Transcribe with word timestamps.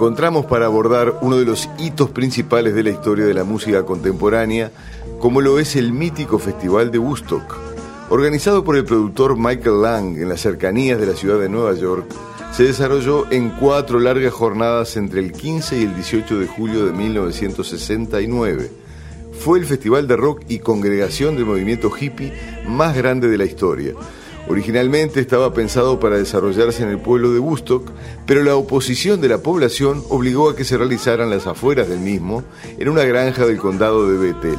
Nos 0.00 0.08
reencontramos 0.08 0.46
para 0.46 0.64
abordar 0.64 1.18
uno 1.20 1.36
de 1.36 1.44
los 1.44 1.68
hitos 1.78 2.08
principales 2.08 2.74
de 2.74 2.82
la 2.82 2.88
historia 2.88 3.26
de 3.26 3.34
la 3.34 3.44
música 3.44 3.84
contemporánea, 3.84 4.70
como 5.18 5.42
lo 5.42 5.58
es 5.58 5.76
el 5.76 5.92
mítico 5.92 6.38
Festival 6.38 6.90
de 6.90 6.98
Woodstock. 6.98 7.54
Organizado 8.08 8.64
por 8.64 8.76
el 8.76 8.86
productor 8.86 9.36
Michael 9.36 9.82
Lang 9.82 10.16
en 10.16 10.30
las 10.30 10.40
cercanías 10.40 10.98
de 10.98 11.04
la 11.04 11.12
ciudad 11.12 11.38
de 11.38 11.50
Nueva 11.50 11.74
York, 11.74 12.06
se 12.50 12.64
desarrolló 12.64 13.30
en 13.30 13.50
cuatro 13.50 14.00
largas 14.00 14.32
jornadas 14.32 14.96
entre 14.96 15.20
el 15.20 15.32
15 15.32 15.78
y 15.78 15.82
el 15.84 15.94
18 15.94 16.38
de 16.38 16.46
julio 16.46 16.86
de 16.86 16.92
1969. 16.92 18.70
Fue 19.38 19.58
el 19.58 19.66
festival 19.66 20.08
de 20.08 20.16
rock 20.16 20.44
y 20.48 20.60
congregación 20.60 21.36
del 21.36 21.44
movimiento 21.44 21.90
hippie 21.94 22.32
más 22.66 22.96
grande 22.96 23.28
de 23.28 23.36
la 23.36 23.44
historia 23.44 23.92
Originalmente 24.50 25.20
estaba 25.20 25.54
pensado 25.54 26.00
para 26.00 26.16
desarrollarse 26.16 26.82
en 26.82 26.88
el 26.88 26.98
pueblo 26.98 27.32
de 27.32 27.38
Woodstock, 27.38 27.88
pero 28.26 28.42
la 28.42 28.56
oposición 28.56 29.20
de 29.20 29.28
la 29.28 29.38
población 29.38 30.02
obligó 30.08 30.50
a 30.50 30.56
que 30.56 30.64
se 30.64 30.76
realizaran 30.76 31.30
las 31.30 31.46
afueras 31.46 31.88
del 31.88 32.00
mismo, 32.00 32.42
en 32.76 32.88
una 32.88 33.04
granja 33.04 33.46
del 33.46 33.58
condado 33.58 34.10
de 34.10 34.18
Bethel. 34.18 34.58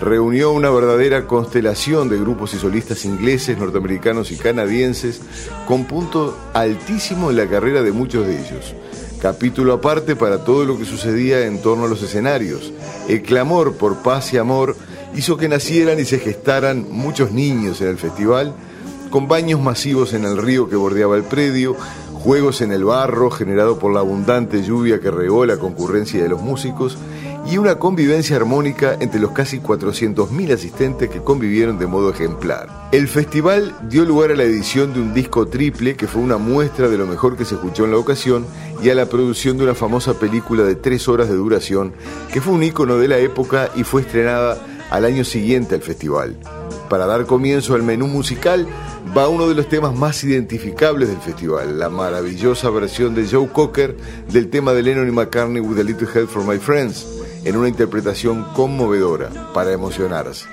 Reunió 0.00 0.52
una 0.52 0.70
verdadera 0.70 1.26
constelación 1.26 2.08
de 2.08 2.18
grupos 2.18 2.54
y 2.54 2.56
solistas 2.56 3.04
ingleses, 3.04 3.58
norteamericanos 3.58 4.32
y 4.32 4.38
canadienses, 4.38 5.20
con 5.68 5.84
punto 5.84 6.34
altísimo 6.54 7.28
en 7.28 7.36
la 7.36 7.46
carrera 7.46 7.82
de 7.82 7.92
muchos 7.92 8.26
de 8.26 8.40
ellos. 8.40 8.74
Capítulo 9.20 9.74
aparte 9.74 10.16
para 10.16 10.44
todo 10.44 10.64
lo 10.64 10.78
que 10.78 10.86
sucedía 10.86 11.44
en 11.44 11.60
torno 11.60 11.84
a 11.84 11.88
los 11.88 12.02
escenarios. 12.02 12.72
El 13.06 13.20
clamor 13.20 13.74
por 13.74 13.98
paz 13.98 14.32
y 14.32 14.38
amor 14.38 14.74
hizo 15.14 15.36
que 15.36 15.50
nacieran 15.50 16.00
y 16.00 16.06
se 16.06 16.20
gestaran 16.20 16.86
muchos 16.90 17.32
niños 17.32 17.82
en 17.82 17.88
el 17.88 17.98
festival, 17.98 18.54
con 19.10 19.28
baños 19.28 19.60
masivos 19.60 20.12
en 20.12 20.24
el 20.24 20.36
río 20.38 20.68
que 20.68 20.76
bordeaba 20.76 21.16
el 21.16 21.24
predio, 21.24 21.76
juegos 22.12 22.62
en 22.62 22.72
el 22.72 22.84
barro 22.84 23.30
generado 23.30 23.78
por 23.78 23.92
la 23.92 24.00
abundante 24.00 24.62
lluvia 24.62 25.00
que 25.00 25.10
regó 25.10 25.44
la 25.44 25.58
concurrencia 25.58 26.22
de 26.22 26.28
los 26.28 26.40
músicos 26.40 26.96
y 27.46 27.58
una 27.58 27.78
convivencia 27.78 28.36
armónica 28.36 28.96
entre 28.98 29.20
los 29.20 29.32
casi 29.32 29.60
400.000 29.60 30.54
asistentes 30.54 31.10
que 31.10 31.22
convivieron 31.22 31.78
de 31.78 31.86
modo 31.86 32.10
ejemplar. 32.10 32.88
El 32.92 33.08
festival 33.08 33.74
dio 33.90 34.04
lugar 34.04 34.30
a 34.30 34.36
la 34.36 34.44
edición 34.44 34.94
de 34.94 35.00
un 35.00 35.12
disco 35.12 35.46
triple 35.46 35.96
que 35.96 36.06
fue 36.06 36.22
una 36.22 36.38
muestra 36.38 36.88
de 36.88 36.96
lo 36.96 37.06
mejor 37.06 37.36
que 37.36 37.44
se 37.44 37.56
escuchó 37.56 37.84
en 37.84 37.90
la 37.90 37.98
ocasión 37.98 38.46
y 38.82 38.88
a 38.88 38.94
la 38.94 39.06
producción 39.06 39.58
de 39.58 39.64
una 39.64 39.74
famosa 39.74 40.14
película 40.14 40.62
de 40.62 40.76
tres 40.76 41.06
horas 41.08 41.28
de 41.28 41.34
duración 41.34 41.92
que 42.32 42.40
fue 42.40 42.54
un 42.54 42.62
ícono 42.62 42.96
de 42.96 43.08
la 43.08 43.18
época 43.18 43.68
y 43.76 43.84
fue 43.84 44.00
estrenada 44.00 44.58
al 44.90 45.04
año 45.04 45.24
siguiente 45.24 45.74
al 45.74 45.82
festival. 45.82 46.36
Para 46.94 47.06
dar 47.06 47.26
comienzo 47.26 47.74
al 47.74 47.82
menú 47.82 48.06
musical, 48.06 48.68
va 49.18 49.26
uno 49.26 49.48
de 49.48 49.56
los 49.56 49.68
temas 49.68 49.96
más 49.96 50.22
identificables 50.22 51.08
del 51.08 51.18
festival, 51.18 51.76
la 51.76 51.88
maravillosa 51.88 52.70
versión 52.70 53.16
de 53.16 53.26
Joe 53.26 53.48
Cocker 53.48 53.96
del 54.30 54.48
tema 54.48 54.72
de 54.72 54.84
Lennon 54.84 55.08
y 55.08 55.10
McCartney 55.10 55.60
With 55.60 55.80
a 55.80 55.82
Little 55.82 56.06
Help 56.14 56.28
from 56.28 56.48
My 56.48 56.58
Friends, 56.58 57.04
en 57.44 57.56
una 57.56 57.66
interpretación 57.66 58.44
conmovedora 58.54 59.28
para 59.52 59.72
emocionarse. 59.72 60.46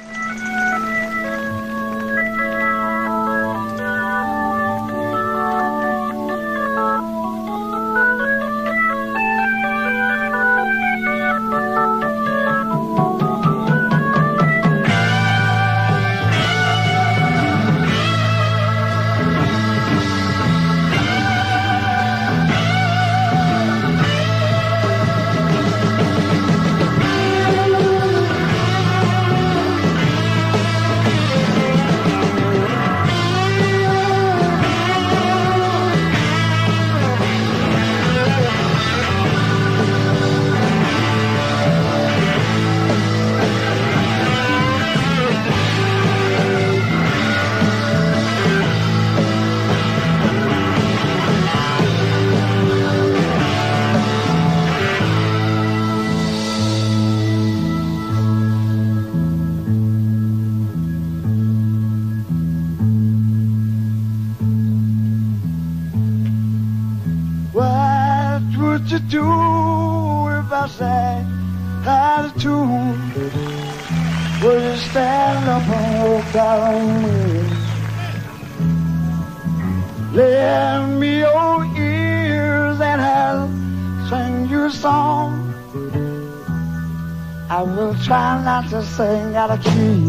sang 88.91 89.35
out 89.35 89.52
of. 89.52 90.01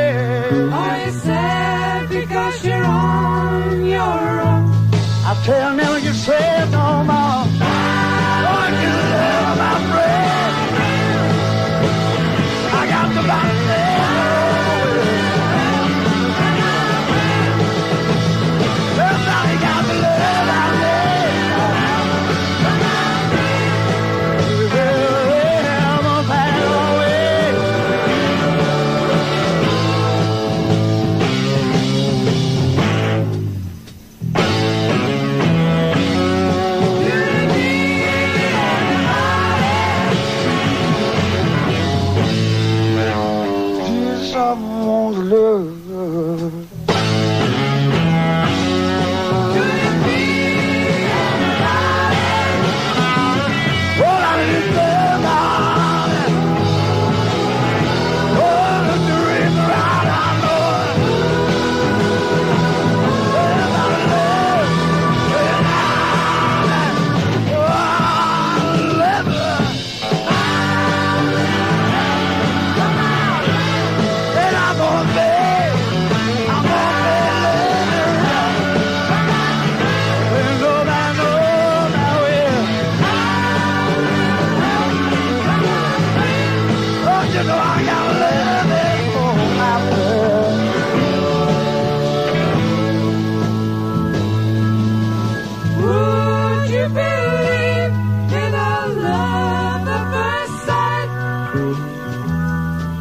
sad. 0.00 0.72
Are 0.72 1.06
you 1.06 1.12
sad 1.12 2.08
because 2.08 2.64
you're 2.64 2.84
on 2.84 3.86
your 3.86 4.40
own? 4.48 4.72
I 5.30 5.32
tell 5.44 5.74
you're 6.04 6.14
sad 6.14 6.70
no 6.70 7.04
more. 7.04 7.49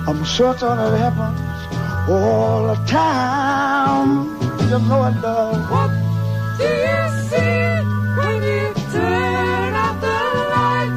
I'm 0.09 0.25
certain 0.25 0.79
it 0.79 0.97
happens 0.97 1.39
all 2.09 2.65
the 2.73 2.77
time. 2.87 4.09
You 4.67 4.79
know 4.89 5.05
it 5.05 5.21
does. 5.21 5.69
What 5.69 5.91
do 6.57 6.65
you 6.65 7.01
see 7.29 7.69
when 8.17 8.37
you 8.41 8.73
turn 8.91 9.71
out 9.75 10.01
the 10.01 10.17
light? 10.55 10.93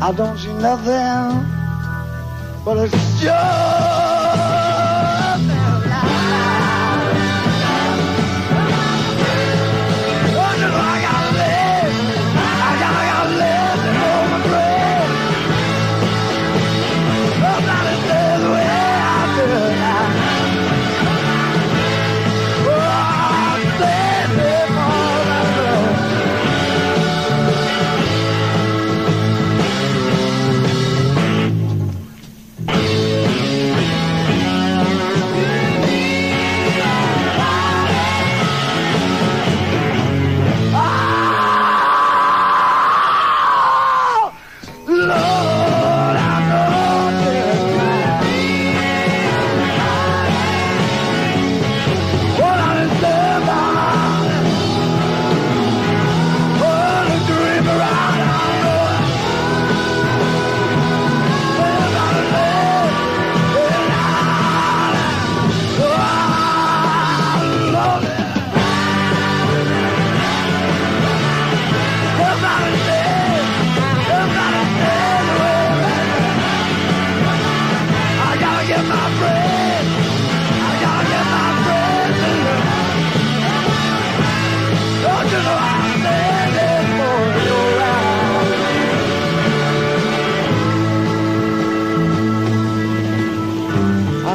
I 0.00 0.12
don't 0.16 0.38
see 0.38 0.54
nothing, 0.54 1.44
but 2.64 2.78
it's 2.78 3.20
just. 3.20 4.17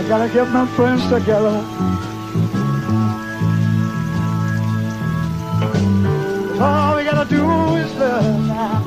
Gotta 0.10 0.32
get 0.32 0.48
my 0.50 0.68
friends 0.76 1.02
together. 1.10 1.64
All 6.62 6.96
we 6.98 7.04
gotta 7.04 7.26
do 7.28 7.44
is 7.78 7.96
love 7.96 8.48
now. 8.48 8.84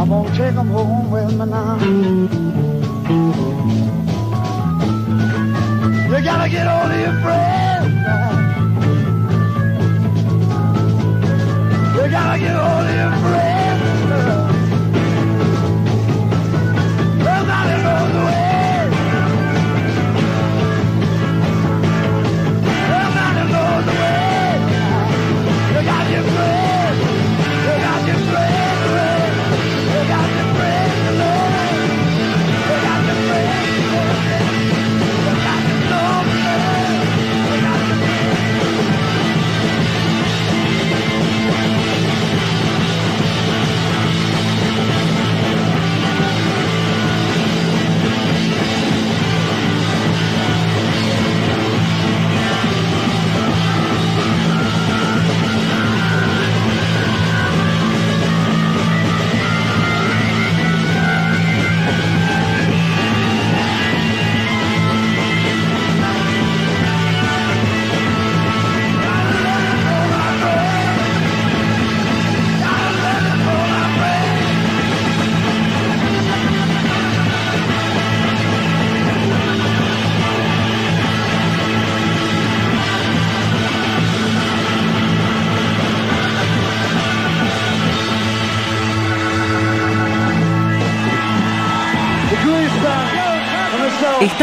I'm 0.00 0.08
gonna 0.08 0.36
take 0.36 0.54
them 0.54 0.68
home 0.68 1.10
with 1.10 1.32
me 1.38 1.44
now. 1.44 1.76
You 6.08 6.24
gotta 6.24 6.48
get 6.48 6.66
all 6.66 6.90
your 6.98 7.20
friends. 7.22 7.65
dog 12.16 12.40
you 12.40 12.48
hold 12.48 12.88
your 12.88 13.10
breath. 13.20 13.55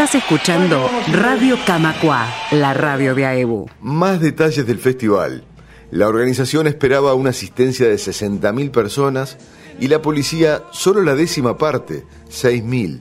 Estás 0.04 0.22
escuchando 0.22 0.90
Radio 1.14 1.58
Camacua, 1.66 2.28
la 2.52 2.74
radio 2.74 3.16
de 3.16 3.26
AEBU. 3.26 3.70
Más 3.80 4.20
detalles 4.20 4.68
del 4.68 4.78
festival. 4.78 5.46
La 5.92 6.10
organización 6.10 6.68
esperaba 6.68 7.14
una 7.14 7.30
asistencia 7.30 7.88
de 7.88 7.96
60.000 7.96 8.70
personas 8.72 9.38
y 9.80 9.88
la 9.88 10.02
policía 10.02 10.64
solo 10.74 11.04
la 11.04 11.16
décima 11.16 11.58
parte, 11.58 12.04
6.000. 12.30 13.00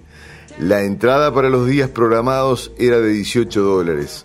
La 0.60 0.82
entrada 0.82 1.34
para 1.34 1.50
los 1.50 1.66
días 1.66 1.90
programados 1.90 2.70
era 2.78 3.00
de 3.00 3.08
18 3.08 3.60
dólares. 3.60 4.24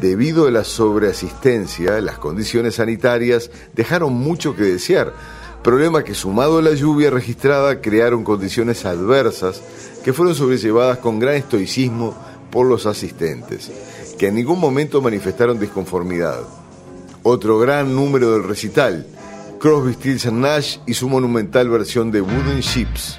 Debido 0.00 0.46
a 0.46 0.52
la 0.52 0.62
sobreasistencia, 0.62 2.00
las 2.00 2.18
condiciones 2.18 2.76
sanitarias 2.76 3.50
dejaron 3.72 4.12
mucho 4.12 4.54
que 4.54 4.62
desear, 4.62 5.12
problema 5.64 6.04
que 6.04 6.14
sumado 6.14 6.58
a 6.58 6.62
la 6.62 6.74
lluvia 6.74 7.10
registrada 7.10 7.80
crearon 7.80 8.22
condiciones 8.22 8.84
adversas 8.84 9.62
que 10.04 10.12
fueron 10.12 10.34
sobrellevadas 10.34 10.98
con 10.98 11.18
gran 11.18 11.34
estoicismo 11.36 12.14
por 12.50 12.66
los 12.66 12.86
asistentes, 12.86 13.72
que 14.18 14.28
en 14.28 14.34
ningún 14.34 14.60
momento 14.60 15.00
manifestaron 15.00 15.58
disconformidad. 15.58 16.42
Otro 17.22 17.58
gran 17.58 17.94
número 17.94 18.32
del 18.32 18.44
recital, 18.44 19.06
Crosby, 19.58 19.94
Stills 19.94 20.30
Nash 20.30 20.76
y 20.86 20.92
su 20.92 21.08
monumental 21.08 21.70
versión 21.70 22.10
de 22.12 22.20
Wooden 22.20 22.60
Ships. 22.60 23.18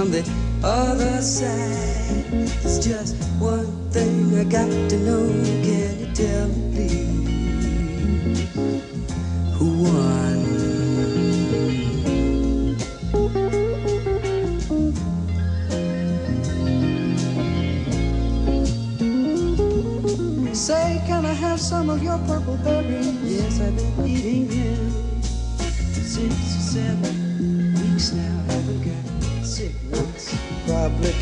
From 0.00 0.12
the 0.12 0.24
other 0.64 1.20
side. 1.20 2.24
It's 2.64 2.78
just 2.78 3.16
one 3.38 3.68
thing 3.90 4.34
I 4.38 4.44
got 4.44 4.70
to 4.90 4.98
know. 4.98 5.28
Can 5.62 6.00
you 6.00 6.14
tell 6.14 6.48
me, 6.48 6.69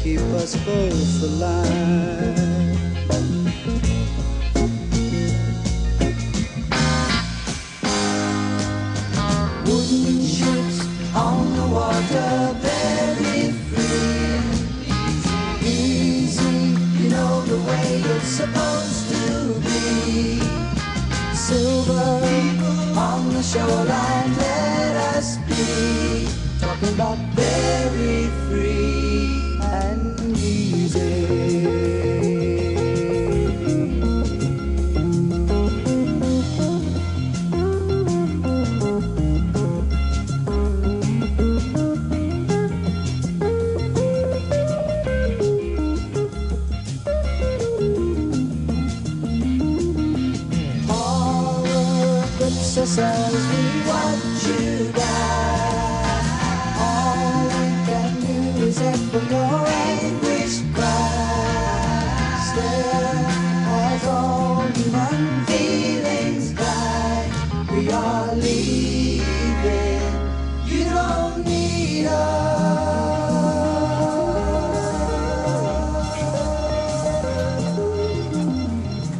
keep 0.08 0.20
us 0.40 0.56
both 0.64 1.22
alive. 1.22 2.37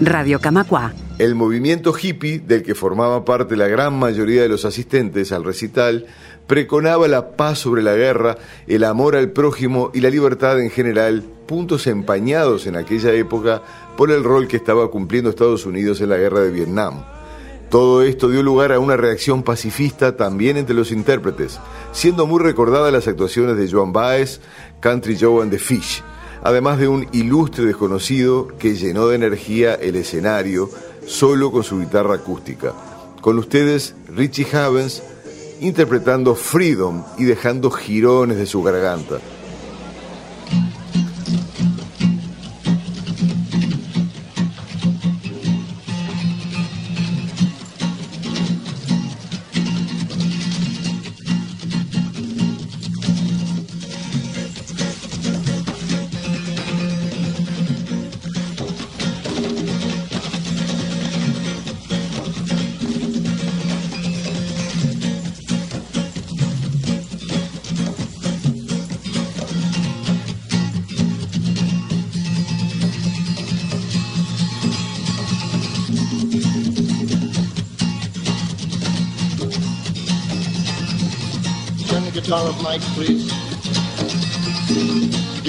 Radio 0.09 0.41
Camacua. 0.41 0.95
El 1.19 1.35
movimiento 1.35 1.93
hippie, 2.01 2.39
del 2.39 2.63
que 2.63 2.75
formaba 2.75 3.25
parte 3.27 3.57
la 3.57 3.69
gran 3.69 3.99
mayoría 3.99 4.41
de 4.41 4.49
los 4.49 4.65
asistentes 4.65 5.33
al 5.33 5.45
recital, 5.45 6.07
preconaba 6.47 7.09
la 7.09 7.37
paz 7.37 7.59
sobre 7.59 7.83
la 7.83 7.95
guerra, 7.95 8.39
el 8.67 8.85
amor 8.85 9.17
al 9.17 9.33
prójimo 9.33 9.91
y 9.93 10.01
la 10.01 10.09
libertad 10.09 10.61
en 10.61 10.71
general, 10.71 11.23
puntos 11.47 11.87
empañados 11.87 12.67
en 12.67 12.77
aquella 12.77 13.13
época 13.13 13.63
por 13.99 14.11
el 14.11 14.25
rol 14.25 14.49
que 14.49 14.57
estaba 14.57 14.91
cumpliendo 14.91 15.29
Estados 15.29 15.67
Unidos 15.67 16.01
en 16.01 16.09
la 16.09 16.17
guerra 16.17 16.41
de 16.41 16.53
Vietnam. 16.53 17.05
Todo 17.69 18.03
esto 18.03 18.31
dio 18.31 18.43
lugar 18.43 18.73
a 18.73 18.79
una 18.79 18.97
reacción 18.97 19.43
pacifista 19.43 20.17
también 20.17 20.57
entre 20.57 20.75
los 20.75 20.91
intérpretes, 20.91 21.61
siendo 21.93 22.27
muy 22.27 22.43
recordadas 22.43 22.93
las 22.95 23.09
actuaciones 23.09 23.59
de 23.59 23.71
Joan 23.71 23.93
Baez, 23.93 24.41
Country 24.81 25.19
Joe 25.21 25.43
and 25.43 25.51
the 25.51 25.59
Fish, 25.59 26.03
además 26.43 26.79
de 26.79 26.89
un 26.89 27.09
ilustre 27.13 27.65
desconocido 27.65 28.49
que 28.59 28.75
llenó 28.75 29.09
de 29.09 29.17
energía 29.17 29.75
el 29.75 29.97
escenario 29.97 30.71
solo 31.07 31.51
con 31.51 31.65
su 31.65 31.81
guitarra 31.81 32.15
acústica. 32.15 32.73
Con 33.21 33.39
ustedes, 33.39 33.95
Richie 34.09 34.47
Havens 34.53 35.03
interpretando 35.61 36.35
Freedom 36.35 37.03
y 37.17 37.25
dejando 37.25 37.71
jirones 37.71 38.39
de 38.39 38.47
su 38.47 38.63
garganta. 38.63 39.19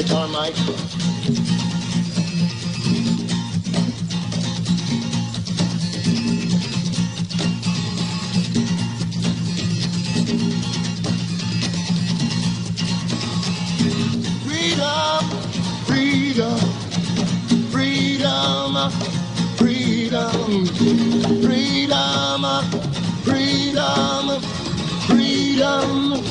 guitar 0.02 0.30
mic. 0.30 0.56
Freedom, 14.46 15.26
freedom, 15.86 16.60
freedom, 17.72 18.86
freedom, 19.58 20.66
freedom, 21.44 22.44
freedom, 23.26 24.42
freedom, 25.10 26.24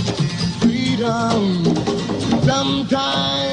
freedom. 0.63 1.65
Sometimes 2.47 3.48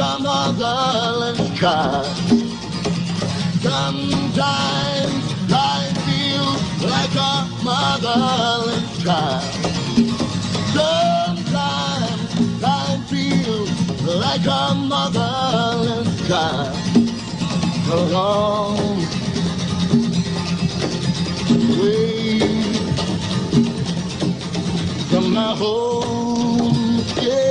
like 0.00 0.18
a 0.18 0.22
motherless 0.22 1.58
child. 1.58 2.06
Sometimes 3.60 5.24
I 5.52 5.92
feel 6.06 6.48
like 6.88 7.16
a 7.16 7.34
motherless 7.62 9.02
child. 9.02 9.44
Sometimes 10.72 12.64
I 12.64 12.98
feel 13.10 13.58
like 14.18 14.46
a 14.46 14.74
motherless 14.74 16.10
child. 16.28 16.76
Along 17.92 19.00
way 21.78 22.38
from 25.10 25.24
my 25.34 25.54
home, 25.56 27.04
yeah, 27.20 27.49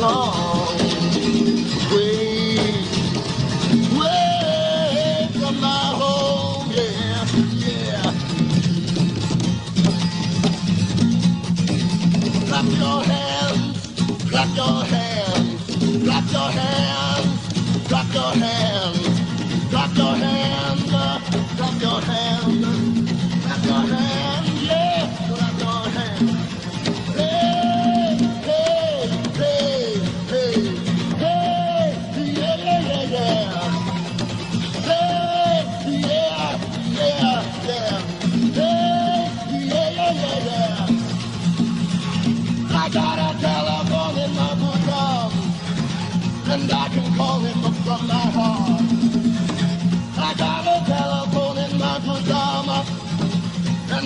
long, 0.00 0.43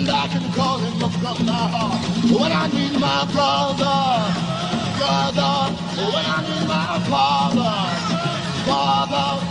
and 0.09 0.17
I 0.17 0.27
can 0.27 0.53
call 0.53 0.77
him 0.79 1.03
up 1.03 1.11
from 1.21 1.45
my 1.45 1.53
heart. 1.53 2.01
When 2.33 2.51
I 2.51 2.65
need 2.73 2.93
my 2.99 3.25
brother, 3.29 3.99
brother, 4.97 5.53
when 6.13 6.25
I 6.25 6.39
need 6.49 6.65
my 6.67 6.97
father, 7.09 7.73
father, 8.65 9.48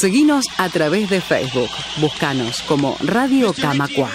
Seguinos 0.00 0.46
a 0.58 0.68
través 0.68 1.10
de 1.10 1.20
Facebook. 1.20 1.70
Búscanos 2.00 2.62
como 2.68 2.96
Radio 3.00 3.52
Camacua. 3.52 4.08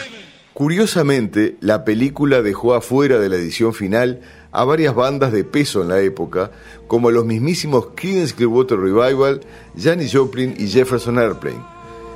Curiosamente, 0.53 1.57
la 1.59 1.83
película 1.83 2.41
dejó 2.41 2.73
afuera 2.73 3.19
de 3.19 3.27
la 3.27 3.35
edición 3.35 3.73
final 3.73 4.21
a 4.53 4.63
varias 4.63 4.95
bandas 4.95 5.33
de 5.33 5.43
peso 5.43 5.81
en 5.81 5.89
la 5.89 5.99
época, 5.99 6.51
como 6.87 7.11
los 7.11 7.25
mismísimos 7.25 7.87
Creedence 7.95 8.33
Clearwater 8.33 8.79
Revival, 8.79 9.41
Janis 9.77 10.13
Joplin 10.15 10.55
y 10.57 10.69
Jefferson 10.69 11.19
Airplane. 11.19 11.65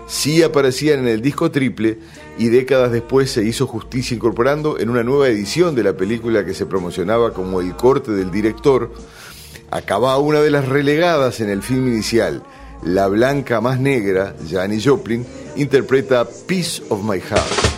Sí 0.08 0.44
aparecían 0.44 1.00
en 1.00 1.10
el 1.10 1.22
disco 1.22 1.52
triple 1.52 2.00
y 2.38 2.48
décadas 2.48 2.94
después 2.94 3.32
se 3.32 3.44
hizo 3.44 3.68
justicia 3.68 4.16
incorporando 4.16 4.80
en 4.80 4.90
una 4.90 5.04
nueva 5.04 5.28
edición 5.28 5.76
de 5.76 5.84
la 5.84 5.98
película 5.98 6.46
que 6.46 6.54
se 6.54 6.68
promocionaba 6.68 7.34
como 7.34 7.60
el 7.60 7.76
corte 7.76 8.12
del 8.14 8.32
director, 8.32 8.94
acababa 9.72 10.20
una 10.20 10.40
de 10.40 10.52
las 10.52 10.70
relegadas 10.70 11.42
en 11.42 11.50
el 11.50 11.62
film 11.62 11.90
inicial, 11.90 12.44
la 12.84 13.08
blanca 13.08 13.62
más 13.62 13.80
negra, 13.80 14.36
Janis 14.50 14.86
Joplin, 14.86 15.26
interpreta 15.56 16.26
Piece 16.48 16.84
of 16.90 17.04
My 17.04 17.20
Heart. 17.20 17.77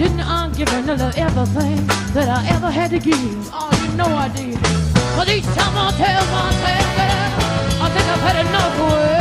Didn't 0.00 0.20
I 0.20 0.48
give 0.56 0.72
another 0.72 1.12
everything 1.14 1.86
that 2.14 2.26
I 2.26 2.40
ever 2.56 2.70
had 2.70 2.90
to 2.92 2.98
give? 2.98 3.50
Oh, 3.52 3.68
you 3.84 3.96
know 3.98 4.06
I 4.06 4.28
did. 4.28 4.58
But 5.14 5.28
each 5.28 5.44
time 5.44 5.76
I 5.76 5.92
tell 6.00 6.24
myself 6.36 6.90
that 6.96 7.82
I 7.82 7.88
think 7.92 8.06
I've 8.08 8.24
had 8.24 8.46
enough 8.46 8.80
of 8.80 9.19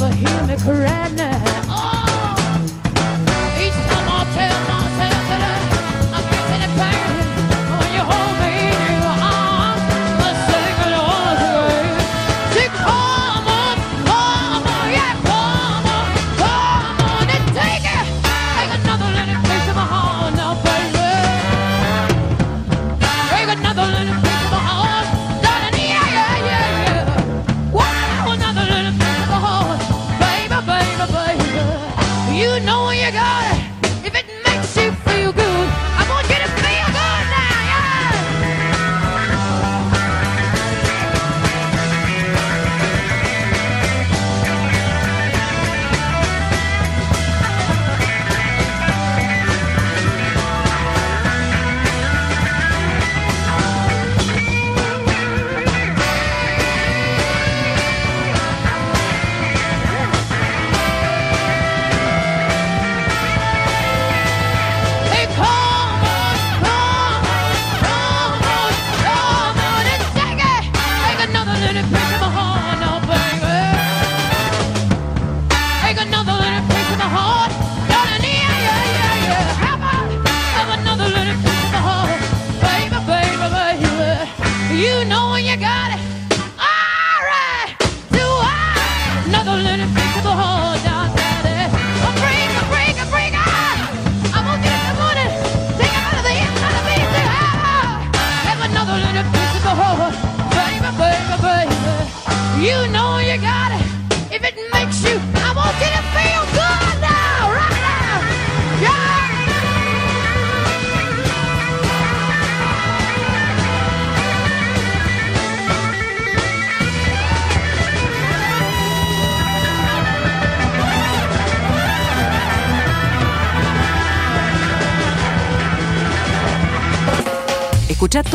never 0.00 0.14
hear 0.14 0.46
me 0.46 0.56
cry 0.56 1.08
now. 1.14 1.39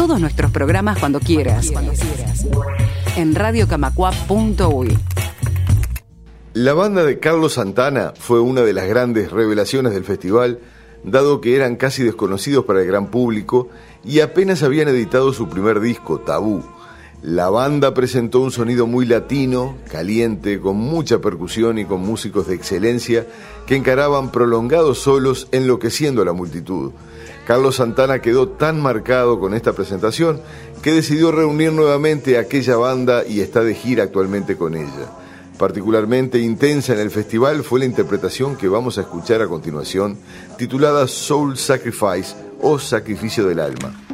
todos 0.07 0.21
nuestros 0.21 0.51
programas 0.51 0.99
cuando 0.99 1.19
quieras. 1.19 1.71
Cuando 1.71 1.91
quieras. 1.93 2.45
En 3.15 3.33
La 6.53 6.73
banda 6.73 7.03
de 7.03 7.17
Carlos 7.17 7.53
Santana 7.53 8.13
fue 8.15 8.39
una 8.39 8.61
de 8.61 8.73
las 8.73 8.87
grandes 8.87 9.31
revelaciones 9.31 9.95
del 9.95 10.03
festival, 10.03 10.59
dado 11.03 11.41
que 11.41 11.55
eran 11.55 11.75
casi 11.75 12.03
desconocidos 12.03 12.65
para 12.65 12.81
el 12.81 12.87
gran 12.87 13.07
público 13.07 13.69
y 14.03 14.19
apenas 14.19 14.61
habían 14.61 14.89
editado 14.89 15.33
su 15.33 15.49
primer 15.49 15.79
disco, 15.79 16.19
Tabú, 16.19 16.63
la 17.25 17.49
banda 17.49 17.95
presentó 17.95 18.39
un 18.41 18.51
sonido 18.51 18.85
muy 18.85 19.07
latino, 19.07 19.77
caliente, 19.91 20.59
con 20.59 20.77
mucha 20.77 21.21
percusión 21.21 21.79
y 21.79 21.85
con 21.85 22.01
músicos 22.01 22.45
de 22.45 22.53
excelencia 22.53 23.25
que 23.65 23.75
encaraban 23.75 24.31
prolongados 24.31 24.99
solos 24.99 25.47
enloqueciendo 25.51 26.21
a 26.21 26.25
la 26.25 26.33
multitud. 26.33 26.91
Carlos 27.47 27.77
Santana 27.77 28.19
quedó 28.19 28.49
tan 28.49 28.79
marcado 28.79 29.39
con 29.39 29.55
esta 29.55 29.73
presentación 29.73 30.39
que 30.83 30.93
decidió 30.93 31.31
reunir 31.31 31.73
nuevamente 31.73 32.37
a 32.37 32.41
aquella 32.41 32.75
banda 32.75 33.25
y 33.27 33.39
está 33.39 33.61
de 33.61 33.73
gira 33.73 34.03
actualmente 34.03 34.55
con 34.55 34.75
ella. 34.75 35.09
Particularmente 35.57 36.37
intensa 36.37 36.93
en 36.93 36.99
el 36.99 37.09
festival 37.09 37.63
fue 37.63 37.79
la 37.79 37.85
interpretación 37.85 38.55
que 38.55 38.67
vamos 38.67 38.99
a 38.99 39.01
escuchar 39.01 39.41
a 39.41 39.47
continuación, 39.47 40.19
titulada 40.59 41.07
Soul 41.07 41.57
Sacrifice 41.57 42.35
o 42.61 42.77
Sacrificio 42.77 43.47
del 43.47 43.61
Alma. 43.61 44.04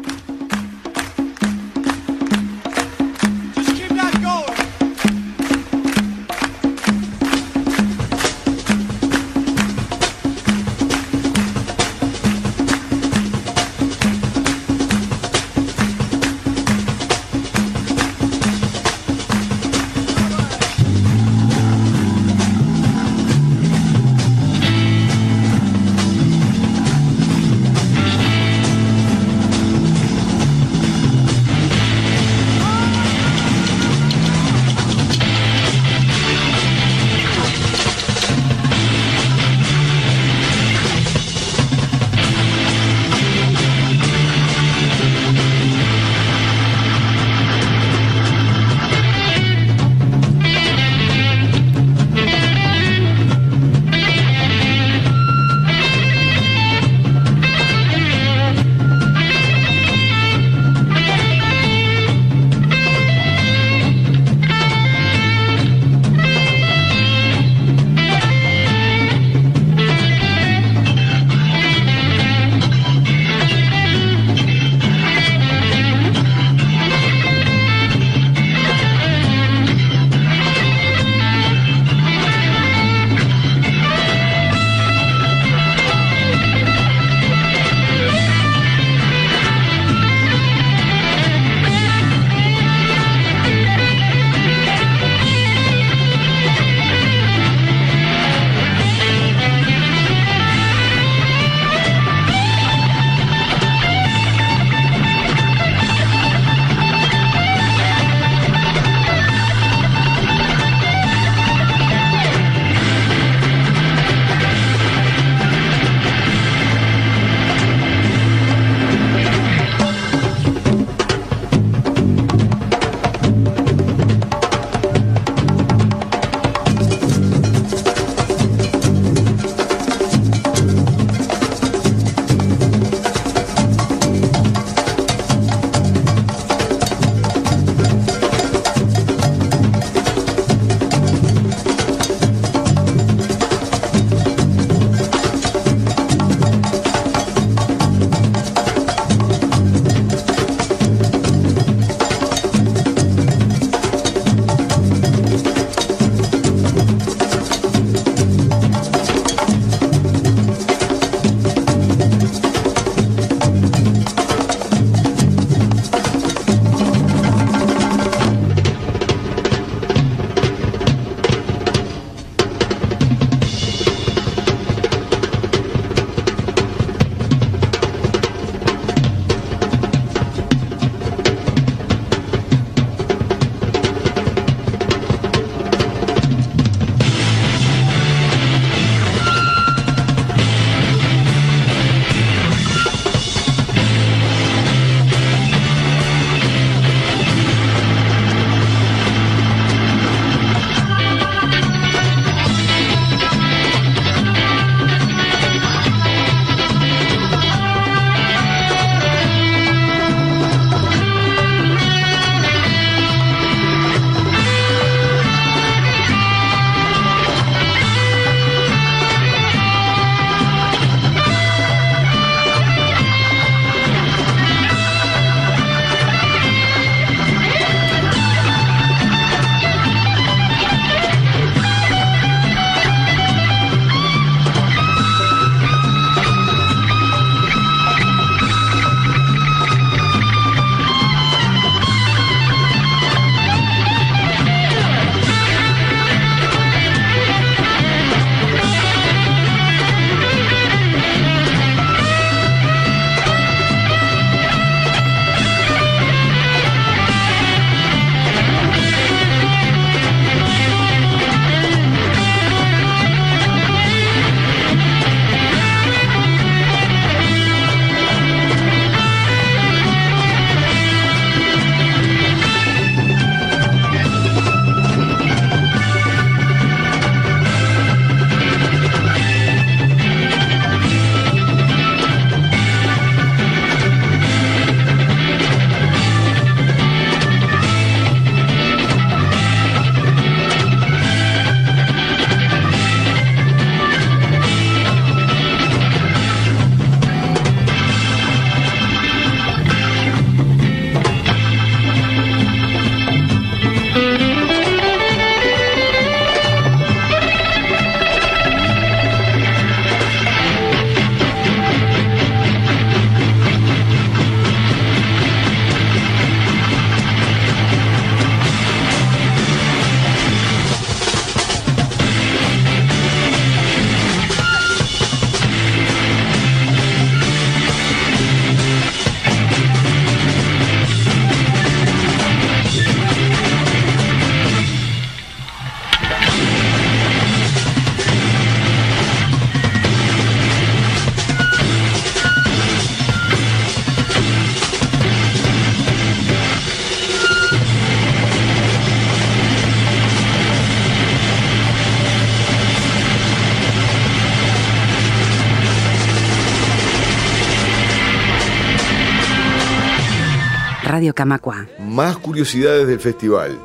Más 361.80 362.18
curiosidades 362.18 362.88
del 362.88 363.00
festival. 363.00 363.58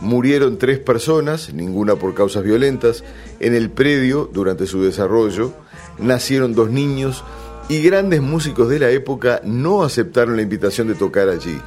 Murieron 0.00 0.58
tres 0.58 0.78
personas, 0.78 1.52
ninguna 1.52 1.96
por 1.96 2.14
causas 2.14 2.42
violentas, 2.42 3.04
en 3.38 3.54
el 3.54 3.70
predio 3.70 4.30
durante 4.32 4.66
su 4.66 4.82
desarrollo. 4.82 5.52
Nacieron 5.98 6.54
dos 6.54 6.70
niños 6.70 7.22
y 7.68 7.82
grandes 7.82 8.22
músicos 8.22 8.68
de 8.68 8.78
la 8.78 8.90
época 8.90 9.42
no 9.44 9.82
aceptaron 9.82 10.36
la 10.36 10.42
invitación 10.42 10.88
de 10.88 10.94
tocar 10.94 11.28
allí. 11.28 11.60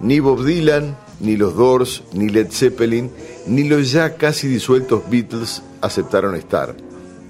Ni 0.00 0.18
Bob 0.18 0.44
Dylan, 0.44 0.96
ni 1.20 1.36
los 1.36 1.54
Doors, 1.54 2.02
ni 2.12 2.28
Led 2.28 2.50
Zeppelin, 2.50 3.10
ni 3.46 3.64
los 3.64 3.92
ya 3.92 4.16
casi 4.16 4.48
disueltos 4.48 5.08
Beatles 5.08 5.62
aceptaron 5.80 6.34
estar. 6.34 6.74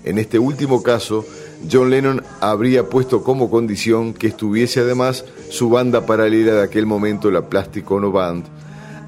En 0.05 0.19
este 0.19 0.39
último 0.39 0.83
caso, 0.83 1.27
John 1.69 1.91
Lennon 1.91 2.23
habría 2.41 2.89
puesto 2.89 3.23
como 3.23 3.51
condición 3.51 4.15
que 4.15 4.29
estuviese 4.29 4.81
además 4.81 5.25
su 5.51 5.69
banda 5.69 6.07
paralela 6.07 6.53
de 6.53 6.63
aquel 6.63 6.87
momento, 6.87 7.31
la 7.31 7.49
Plastic 7.49 7.91
Ono 7.91 8.13
Band, 8.13 8.45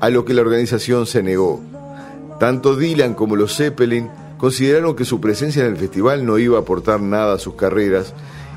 a 0.00 0.10
lo 0.10 0.24
que 0.24 0.34
la 0.34 0.42
organización 0.42 1.06
se 1.06 1.22
negó. 1.22 1.60
Tanto 2.38 2.76
Dylan 2.76 3.14
como 3.14 3.36
los 3.36 3.56
Zeppelin 3.56 4.10
consideraron 4.36 4.96
que 4.96 5.04
su 5.04 5.20
presencia 5.20 5.64
en 5.64 5.70
el 5.70 5.76
festival 5.76 6.26
no 6.26 6.38
iba 6.38 6.58
a 6.58 6.62
aportar 6.62 7.00
nada 7.00 7.34
a 7.34 7.38
sus 7.38 7.54
carreras 7.54 8.12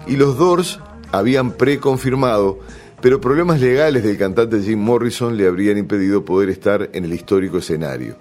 y 0.07 0.17
los 0.17 0.37
Doors 0.37 0.79
habían 1.11 1.51
preconfirmado, 1.51 2.59
pero 3.01 3.21
problemas 3.21 3.61
legales 3.61 4.03
del 4.03 4.17
cantante 4.17 4.61
Jim 4.61 4.79
Morrison 4.79 5.37
le 5.37 5.47
habrían 5.47 5.77
impedido 5.77 6.25
poder 6.25 6.49
estar 6.49 6.89
en 6.93 7.05
el 7.05 7.13
histórico 7.13 7.59
escenario. 7.59 8.15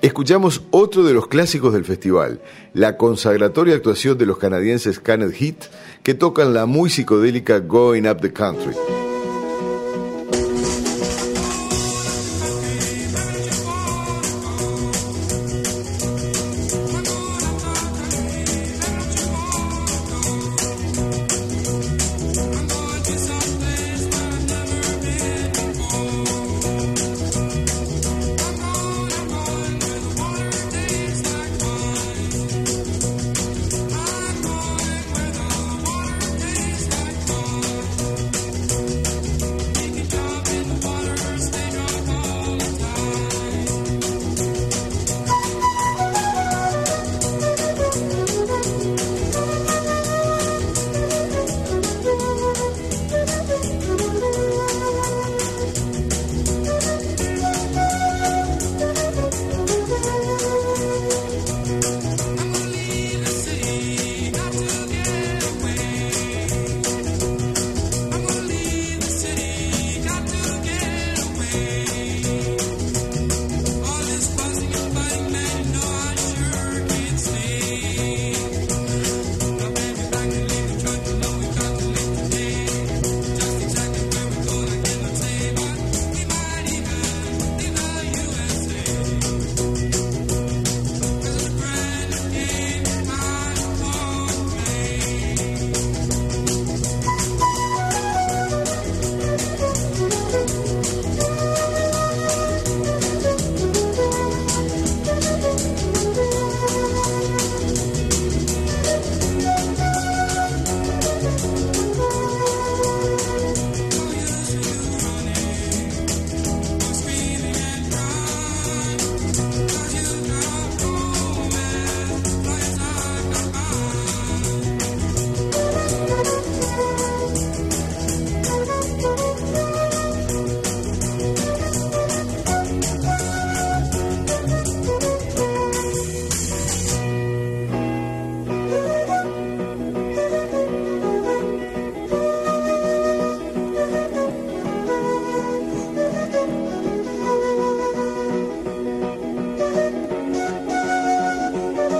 Escuchamos 0.00 0.62
otro 0.70 1.02
de 1.02 1.12
los 1.12 1.26
clásicos 1.26 1.72
del 1.72 1.84
festival, 1.84 2.40
la 2.72 2.96
consagratoria 2.96 3.74
actuación 3.74 4.16
de 4.16 4.26
los 4.26 4.38
canadienses 4.38 5.00
Canet 5.00 5.32
Heat, 5.32 5.56
que 6.04 6.14
tocan 6.14 6.54
la 6.54 6.66
muy 6.66 6.88
psicodélica 6.88 7.58
Going 7.58 8.06
Up 8.08 8.20
the 8.20 8.32
Country. 8.32 8.74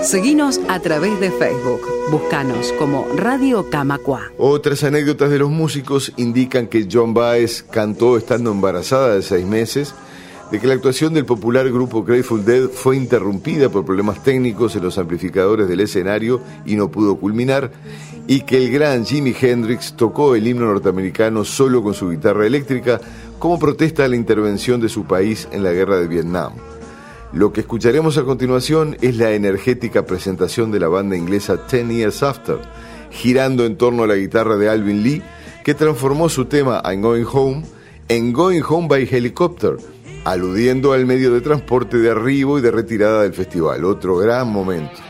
Seguinos 0.09 0.59
a 0.67 0.79
través 0.79 1.19
de 1.19 1.29
Facebook. 1.29 1.81
Búscanos 2.09 2.73
como 2.79 3.05
Radio 3.15 3.69
Camacua. 3.69 4.31
Otras 4.39 4.83
anécdotas 4.83 5.29
de 5.29 5.37
los 5.37 5.51
músicos 5.51 6.13
indican 6.17 6.65
que 6.65 6.87
John 6.91 7.13
Baez 7.13 7.61
cantó 7.61 8.17
estando 8.17 8.51
embarazada 8.51 9.13
de 9.13 9.21
seis 9.21 9.45
meses, 9.45 9.93
de 10.51 10.59
que 10.59 10.65
la 10.65 10.73
actuación 10.73 11.13
del 11.13 11.27
popular 11.27 11.69
grupo 11.69 12.03
Grateful 12.03 12.43
Dead 12.43 12.69
fue 12.69 12.97
interrumpida 12.97 13.69
por 13.69 13.85
problemas 13.85 14.23
técnicos 14.23 14.75
en 14.75 14.81
los 14.81 14.97
amplificadores 14.97 15.67
del 15.67 15.81
escenario 15.81 16.41
y 16.65 16.75
no 16.75 16.89
pudo 16.89 17.17
culminar, 17.17 17.71
y 18.25 18.41
que 18.41 18.57
el 18.57 18.71
gran 18.71 19.05
Jimi 19.05 19.35
Hendrix 19.39 19.93
tocó 19.95 20.33
el 20.33 20.47
himno 20.47 20.65
norteamericano 20.65 21.45
solo 21.45 21.83
con 21.83 21.93
su 21.93 22.09
guitarra 22.09 22.47
eléctrica 22.47 22.99
como 23.37 23.59
protesta 23.59 24.05
a 24.05 24.07
la 24.07 24.15
intervención 24.15 24.81
de 24.81 24.89
su 24.89 25.03
país 25.03 25.47
en 25.51 25.63
la 25.63 25.71
guerra 25.71 25.97
de 25.97 26.07
Vietnam. 26.07 26.53
Lo 27.31 27.53
que 27.53 27.61
escucharemos 27.61 28.17
a 28.17 28.23
continuación 28.23 28.97
es 29.01 29.15
la 29.17 29.31
energética 29.31 30.03
presentación 30.03 30.71
de 30.71 30.79
la 30.79 30.87
banda 30.87 31.15
inglesa 31.15 31.67
Ten 31.67 31.91
Years 31.91 32.23
After, 32.23 32.57
girando 33.11 33.65
en 33.65 33.77
torno 33.77 34.03
a 34.03 34.07
la 34.07 34.15
guitarra 34.15 34.57
de 34.57 34.67
Alvin 34.67 35.03
Lee, 35.03 35.21
que 35.63 35.75
transformó 35.75 36.27
su 36.27 36.45
tema 36.45 36.81
I'm 36.85 37.01
Going 37.01 37.25
Home 37.31 37.63
en 38.07 38.33
Going 38.33 38.63
Home 38.67 38.87
by 38.87 39.07
Helicopter, 39.11 39.77
aludiendo 40.25 40.91
al 40.91 41.05
medio 41.05 41.31
de 41.31 41.41
transporte 41.41 41.97
de 41.97 42.09
arribo 42.09 42.57
y 42.57 42.61
de 42.61 42.71
retirada 42.71 43.21
del 43.21 43.33
festival. 43.33 43.85
Otro 43.85 44.17
gran 44.17 44.51
momento. 44.51 45.08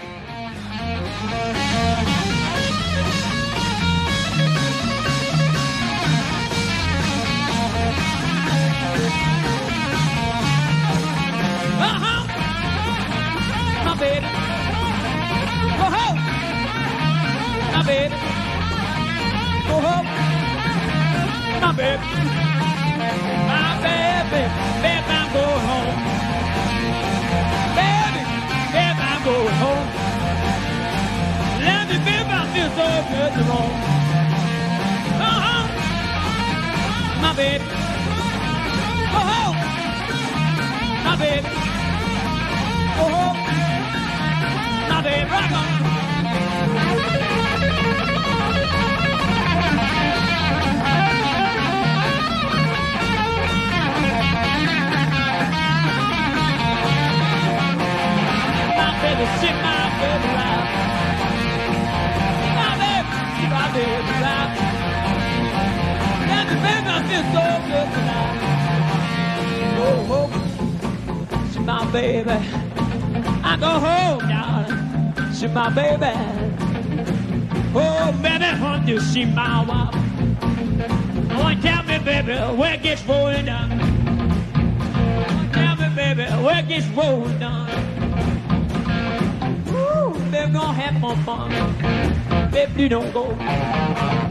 Baby, 90.50 90.60
gonna 90.62 90.82
have 90.82 91.00
more 91.00 91.16
fun. 91.18 92.52
Baby, 92.52 92.82
you 92.82 92.90
don't 92.90 93.14
go. 93.14 93.36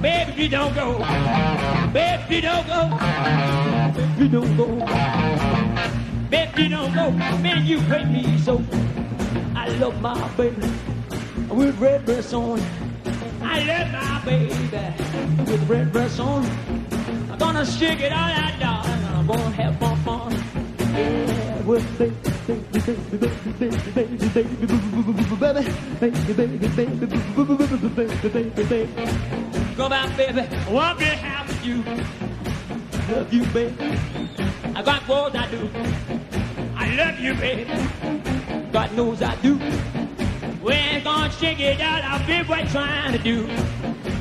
Baby, 0.03 0.43
you 0.43 0.49
don't 0.49 0.75
go. 0.75 0.99
Baby, 1.93 2.35
you 2.35 2.41
don't 2.43 2.67
go. 2.67 2.89
Baby, 3.95 4.25
you 4.25 4.29
don't 4.29 4.57
go. 4.57 4.67
Baby, 6.29 6.63
you 6.65 6.69
don't 6.71 6.93
go. 6.93 7.11
Man, 7.13 7.65
you 7.65 7.79
hate 7.79 8.09
me 8.09 8.37
so. 8.39 8.61
I 9.55 9.69
love 9.79 10.01
my 10.01 10.29
baby 10.37 10.69
with 11.51 11.79
red 11.79 12.05
dress 12.05 12.33
on. 12.33 12.61
I 13.41 13.63
love 13.63 13.93
my 13.93 14.21
baby 14.25 14.49
with 15.49 15.71
red 15.71 15.93
dress 15.93 16.19
on. 16.19 16.45
I'm 17.31 17.39
gonna 17.39 17.65
shake 17.65 18.01
it 18.01 18.11
all 18.11 18.19
out, 18.19 18.59
darling. 18.59 19.05
I'm 19.05 19.25
gonna 19.25 19.51
have 19.51 19.79
some 19.79 19.97
fun. 19.99 20.48
Yeah, 20.99 21.63
with 21.63 21.99
baby, 21.99 22.15
baby, 22.47 22.65
baby, 22.73 23.05
baby, 23.13 23.79
baby, 23.95 24.19
baby, 24.19 24.19
baby, 24.29 24.59
baby, 25.97 26.97
baby, 26.97 27.07
baby, 27.57 27.89
baby, 27.89 28.29
baby, 28.29 28.65
baby. 28.65 28.93
I 29.93 30.71
want 30.73 30.99
to 30.99 31.55
you. 31.65 31.85
Love 33.15 33.33
baby. 33.47 33.99
I 34.75 34.83
got 34.83 35.07
what 35.07 35.37
I 35.37 35.49
do. 35.51 35.71
I 36.75 36.95
love 36.97 37.21
you, 37.21 37.35
baby. 37.35 37.65
God 38.73 38.93
knows 38.97 39.23
I 39.23 39.37
do. 39.37 39.55
We 40.61 40.73
ain't 40.73 41.05
gonna 41.05 41.31
shake 41.31 41.61
it 41.61 41.81
out. 41.81 42.03
I'll 42.03 42.27
be 42.27 42.43
what 42.49 42.69
trying 42.71 43.13
to 43.13 43.19
do. 43.19 43.47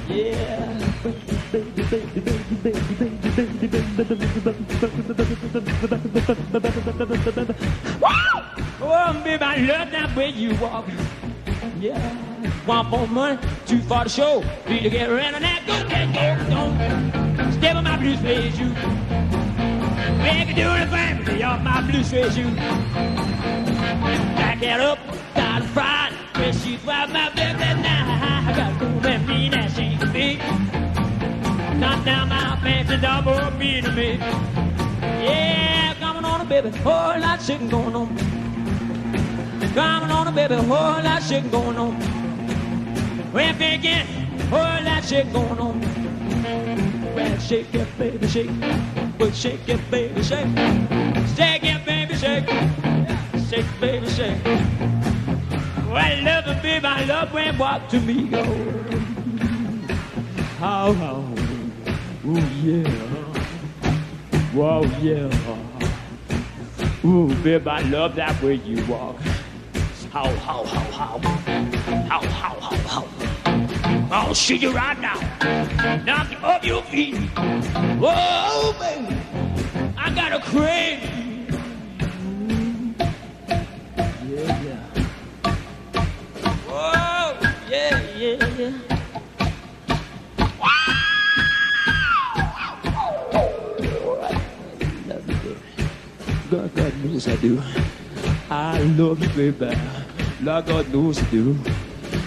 Yeah. 0.08 0.78
Baby, 1.52 1.84
baby, 1.84 2.20
baby, 2.22 2.56
baby, 2.62 2.96
baby. 3.00 3.27
Oh, 3.38 3.44
baby, 9.24 9.44
I 9.44 9.58
love 9.58 9.92
that 9.92 10.16
way 10.16 10.30
you 10.30 10.56
walk. 10.56 10.88
Yeah. 11.80 12.00
One 12.66 12.88
more 12.88 13.08
money, 13.08 13.40
two 13.68 13.80
for 13.82 14.06
the 14.06 14.10
show. 14.10 14.44
Need 14.68 14.82
to 14.84 14.90
get 14.90 15.12
around 15.12 15.36
on 15.36 15.44
that. 15.44 15.64
Go, 15.68 15.88
get, 15.88 16.12
go, 16.16 16.36
go. 16.50 17.52
Step 17.52 17.76
on 17.76 17.84
my 17.84 17.98
blue 17.98 18.16
suede 18.18 18.56
shoe. 18.56 18.74
Baby, 20.24 20.54
do 20.56 20.64
the 20.64 20.88
family 20.90 21.44
on 21.44 21.64
my 21.64 21.82
blue 21.82 22.04
suede 22.04 22.34
shoe. 22.34 22.56
Back 24.36 24.64
it 24.64 24.80
up, 24.80 24.98
a 25.36 25.62
fried. 25.68 26.14
Where 26.38 26.54
she's 26.54 26.84
wild, 26.84 27.12
my 27.12 27.30
baby 27.36 27.82
now. 27.84 28.48
I 28.48 28.54
got 28.56 28.80
to 28.80 28.86
go 29.00 29.10
and 29.10 29.28
mean 29.28 29.52
that 29.52 29.72
shake 29.74 30.12
me. 30.12 30.87
Knock 31.80 32.06
down 32.06 32.30
my 32.30 32.58
and 32.64 33.02
double 33.02 33.52
me 33.52 33.82
to 33.82 33.92
me. 33.92 34.18
Yeah, 35.02 35.94
coming 36.00 36.26
on, 36.26 36.48
baby. 36.48 36.70
Whole 36.80 37.20
lot 37.20 37.42
shaking 37.42 37.70
going 37.70 37.96
on. 37.96 38.18
Coming 39.74 40.12
on, 40.12 40.34
baby. 40.34 40.56
Whole 40.56 41.04
lot 41.04 41.22
shaking 41.22 41.52
going 41.52 41.78
on. 41.78 41.94
Well, 43.32 43.56
again, 43.56 44.08
whole 44.50 44.60
lot 44.60 45.04
shaking 45.06 45.34
going 45.34 45.60
on. 45.60 45.82
Well, 47.16 47.38
shake 47.40 47.74
it, 47.74 47.88
baby, 47.98 48.28
shake. 48.28 48.50
Well, 49.20 49.32
shake 49.32 49.70
it, 49.70 49.92
baby, 49.92 50.24
shake. 50.24 50.48
Shake 51.36 51.64
it, 51.64 51.86
baby, 51.86 52.16
shake. 52.16 52.48
Shake, 53.50 53.80
baby, 53.80 54.08
shake. 54.10 54.44
Well, 55.90 56.24
love 56.24 56.62
baby. 56.62 56.86
I 56.86 57.06
love 57.06 57.34
when 57.34 57.58
walk 57.58 57.88
to 57.90 58.00
me. 58.00 58.30
Oh, 58.34 58.88
how, 60.60 60.94
how. 60.94 61.37
Ooh, 62.28 62.34
yeah. 62.62 62.90
Whoa, 64.52 64.82
yeah. 65.02 65.30
Ooh, 67.06 67.34
babe, 67.36 67.66
I 67.70 67.80
love 67.84 68.16
that 68.16 68.44
way 68.44 68.56
you 68.56 68.86
walk. 68.86 69.18
How, 70.12 70.30
how, 70.36 70.66
how, 70.66 70.92
how. 70.92 71.20
How, 72.10 72.20
how, 72.20 72.60
how, 72.60 72.78
how. 72.86 74.08
I'll 74.12 74.34
shoot 74.34 74.62
you 74.62 74.74
right 74.74 75.00
now. 75.00 75.20
Knock 76.06 76.44
off 76.44 76.66
your 76.66 76.82
feet. 76.84 77.16
Whoa, 77.16 78.74
baby. 78.78 79.16
I 79.98 80.14
got 80.14 80.34
a 80.34 80.42
crave. 80.42 81.17
Do. 97.42 97.62
I 98.50 98.82
love 98.82 99.22
you, 99.22 99.52
baby. 99.52 99.78
Lord 100.42 100.66
God 100.66 100.94
knows 100.94 101.20
I 101.20 101.26
do. 101.30 101.58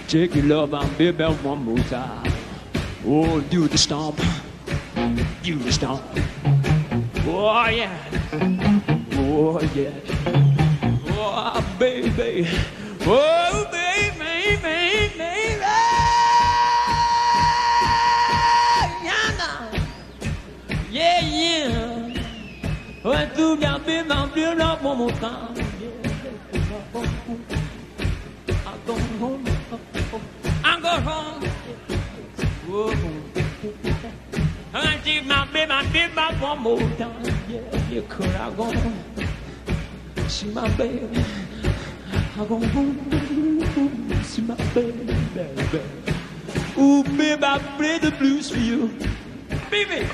Take 0.08 0.34
your 0.34 0.44
love 0.44 0.74
and 0.74 0.98
baby 0.98 1.24
one 1.24 1.64
more 1.64 1.78
time. 1.84 2.32
Oh, 3.06 3.40
do 3.40 3.68
the 3.68 3.78
stomp. 3.78 4.20
Do 5.42 5.56
the 5.58 5.72
stomp. 5.72 6.02
Oh, 7.26 7.68
yeah. 7.68 7.96
Oh, 9.12 9.60
yeah. 9.74 9.92
Oh, 11.06 11.76
baby. 11.78 12.48
Oh, 13.02 13.69
When 23.02 23.30
tu 23.34 23.56
mi 23.56 23.64
abim 23.64 24.10
am 24.10 24.30
bim 24.30 24.58
la 24.58 24.76
mo 24.82 24.94
mo 24.94 25.08
tam 25.20 25.54
I'm 28.66 28.82
going 28.86 29.08
home. 29.18 29.44
I 30.64 30.80
go 30.80 31.00
home 31.00 31.42
And 34.74 35.06
if 35.06 35.26
my 35.26 35.46
bim 35.46 35.70
baby, 35.70 35.92
bim 35.92 36.18
am 36.18 36.40
one 36.40 36.58
more 36.58 36.78
time 36.98 37.24
Yeah, 37.48 37.88
you 37.90 38.02
could 38.08 38.34
I 38.34 38.50
go 38.54 38.64
home 38.64 39.04
See 40.28 40.50
my 40.50 40.68
baby 40.76 41.24
I 42.36 42.44
go 42.44 42.58
home 42.58 44.24
See 44.24 44.42
my 44.42 44.54
baby, 44.74 45.14
baby 45.34 45.80
Ooh, 46.78 47.02
baby, 47.04 47.40
baby, 47.40 47.64
play 47.76 47.98
the 47.98 48.10
blues 48.18 48.50
for 48.50 48.58
you 48.58 48.90
Baby 49.70 50.06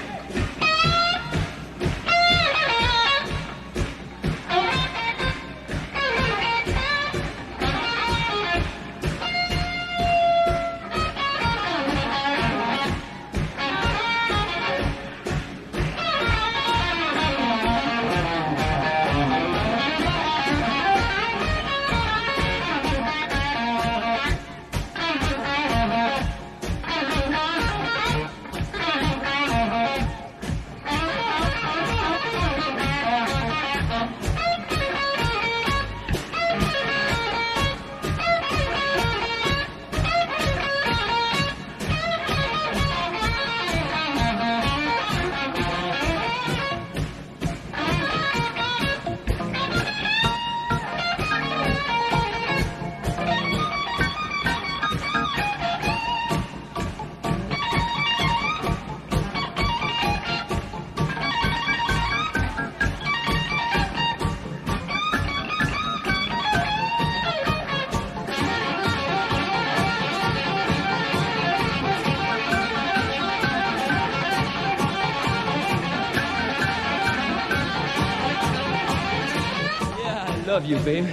you, 80.67 80.79
baby, 80.79 81.07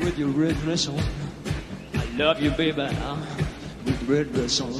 with 0.00 0.18
your 0.18 0.28
red 0.28 0.56
dress 0.60 0.88
on. 0.88 0.98
I 1.94 2.04
love 2.16 2.40
you, 2.40 2.50
baby, 2.50 2.88
with 3.84 4.08
red 4.08 4.32
dress 4.32 4.60
on. 4.60 4.72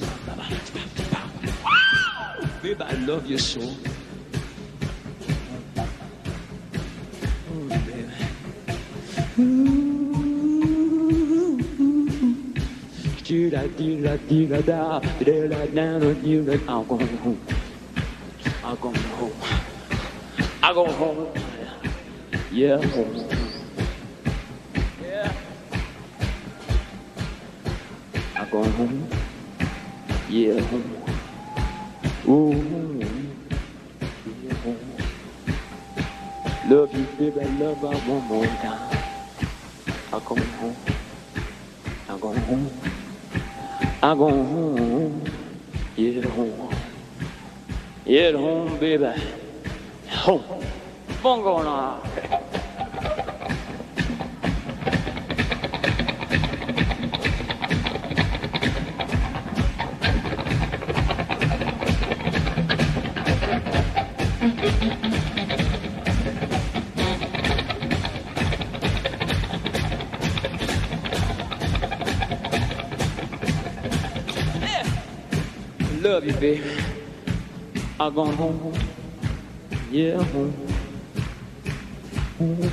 Baby, 2.62 2.80
I 2.80 2.92
love 3.04 3.26
you 3.26 3.36
so. 3.38 3.60
Oh, 7.50 7.68
baby. 7.68 8.08
Do 13.24 13.50
da 13.50 13.66
do 13.66 14.02
da 14.02 14.16
do 14.16 14.46
da 14.46 14.60
da 14.62 14.98
do 15.20 15.48
da 15.48 15.66
da 15.66 15.98
do 15.98 16.14
do 16.14 16.44
da. 16.44 16.72
I'll 16.72 16.84
go 16.84 16.96
home. 16.96 17.40
I'll 18.64 18.76
go 18.76 18.92
home. 18.92 19.32
I'll 20.62 20.74
go 20.74 20.86
home. 20.92 21.28
Yeah. 22.50 23.47
I 28.48 28.50
go 28.50 28.64
home. 28.64 29.08
Yeah. 30.30 30.64
Ooh. 32.26 33.04
Yeah. 34.24 34.74
Love 36.66 36.94
you, 36.94 37.04
baby. 37.18 37.44
Love 37.60 37.82
you 37.82 37.88
one 38.10 38.24
more 38.24 38.46
time. 38.46 38.96
I 40.10 40.18
go 40.24 40.34
home. 40.34 40.76
I 42.08 42.18
go 42.18 42.32
home. 42.32 42.70
I 44.02 44.14
go 44.14 44.30
home. 44.30 45.24
Yeah, 45.96 46.22
home. 46.30 46.74
Yeah, 48.06 48.32
home, 48.32 48.78
baby. 48.78 49.12
Home. 50.08 50.64
Bongo 51.22 51.52
on. 51.56 52.37
Love 76.18 76.26
you, 76.26 76.32
baby. 76.32 76.70
I'm 78.00 78.12
going 78.12 78.32
home. 78.32 78.74
Yeah, 79.88 80.20
home. 80.20 80.52
Home. 82.38 82.72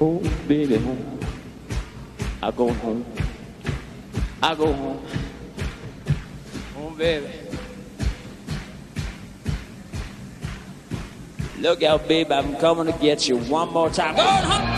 Oh, 0.00 0.18
baby, 0.48 0.78
home. 0.78 1.20
I 2.42 2.50
go 2.50 2.72
home. 2.72 3.06
I 4.42 4.56
go 4.56 4.72
home. 4.72 5.06
Home, 6.74 6.96
baby. 6.96 7.28
Look 11.60 11.84
out, 11.84 12.08
baby. 12.08 12.32
I'm 12.32 12.56
coming 12.56 12.92
to 12.92 12.98
get 12.98 13.28
you 13.28 13.38
one 13.38 13.72
more 13.72 13.90
time. 13.90 14.71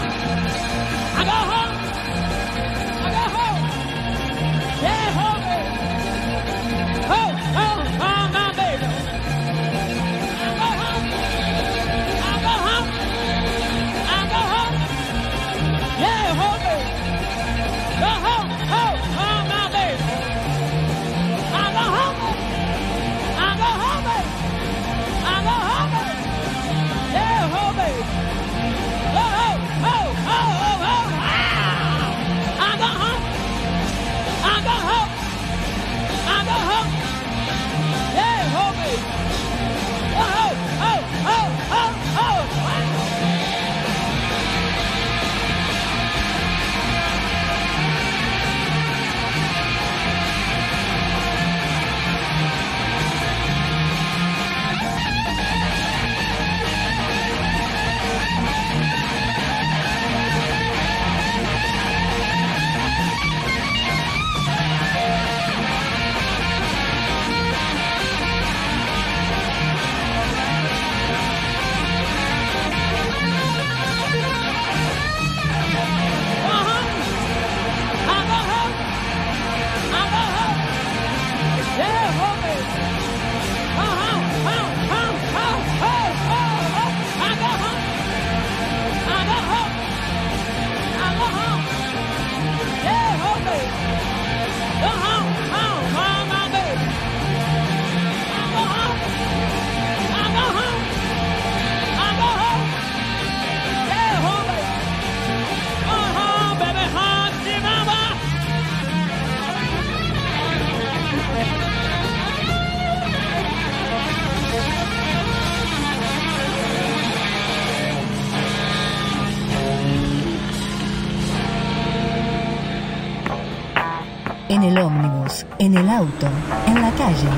El 124.64 124.78
ómnibus, 124.78 125.44
en 125.58 125.76
el 125.76 125.86
auto, 125.90 126.26
en 126.66 126.74
la 126.76 126.90
calle. 126.92 127.28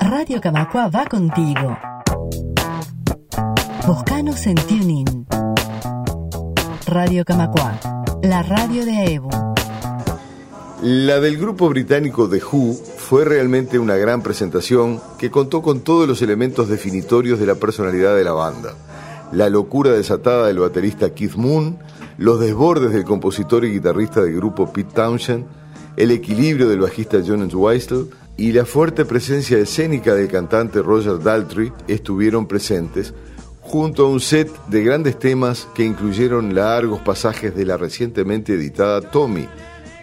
Radio 0.00 0.40
Camacua 0.40 0.88
va 0.88 1.04
contigo. 1.04 1.76
Buscanos 3.86 4.46
en 4.46 4.54
TuneIn. 4.54 5.26
Radio 6.86 7.26
Camacua, 7.26 7.78
la 8.22 8.42
radio 8.42 8.86
de 8.86 8.92
AEBU. 8.92 9.28
La 10.80 11.20
del 11.20 11.36
grupo 11.36 11.68
británico 11.68 12.26
The 12.26 12.40
Who 12.42 12.72
fue 12.96 13.26
realmente 13.26 13.78
una 13.78 13.96
gran 13.96 14.22
presentación 14.22 14.98
que 15.18 15.30
contó 15.30 15.60
con 15.60 15.80
todos 15.82 16.08
los 16.08 16.22
elementos 16.22 16.70
definitorios 16.70 17.38
de 17.38 17.44
la 17.44 17.56
personalidad 17.56 18.16
de 18.16 18.24
la 18.24 18.32
banda. 18.32 18.72
La 19.30 19.50
locura 19.50 19.90
desatada 19.90 20.46
del 20.46 20.60
baterista 20.60 21.12
Keith 21.12 21.34
Moon, 21.34 21.76
los 22.18 22.40
desbordes 22.40 22.92
del 22.92 23.04
compositor 23.04 23.64
y 23.64 23.72
guitarrista 23.72 24.22
del 24.22 24.36
grupo 24.36 24.72
Pete 24.72 24.92
Townshend, 24.94 25.46
el 25.96 26.10
equilibrio 26.10 26.68
del 26.68 26.80
bajista 26.80 27.18
John 27.26 27.42
Entwistle 27.42 28.06
y 28.36 28.52
la 28.52 28.64
fuerte 28.64 29.04
presencia 29.04 29.58
escénica 29.58 30.14
del 30.14 30.28
cantante 30.28 30.82
Roger 30.82 31.20
Daltrey 31.20 31.72
estuvieron 31.86 32.46
presentes, 32.46 33.14
junto 33.60 34.06
a 34.06 34.08
un 34.08 34.20
set 34.20 34.50
de 34.66 34.82
grandes 34.82 35.18
temas 35.18 35.68
que 35.74 35.84
incluyeron 35.84 36.54
largos 36.54 37.00
pasajes 37.00 37.54
de 37.54 37.64
la 37.64 37.76
recientemente 37.76 38.54
editada 38.54 39.00
Tommy, 39.00 39.48